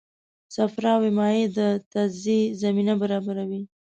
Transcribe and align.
صفراوي 0.55 1.11
مایع 1.19 1.45
د 1.57 1.59
تجزیې 1.93 2.41
زمینه 2.61 2.93
برابروي. 3.01 3.61